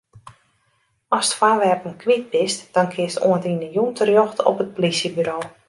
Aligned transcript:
Ast 1.17 1.33
foarwerpen 1.35 1.95
kwyt 1.99 2.25
bist, 2.33 2.61
dan 2.75 2.87
kinst 2.93 3.21
oant 3.27 3.47
yn 3.51 3.63
'e 3.65 3.69
jûn 3.75 3.91
terjochte 3.97 4.41
op 4.49 4.57
it 4.63 4.73
plysjeburo. 4.75 5.37